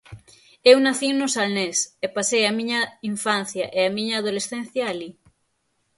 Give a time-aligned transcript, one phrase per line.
[0.71, 2.79] Eu nacín no Salnés e pasei a miña
[3.13, 5.09] infancia e a miña adolescencia alí.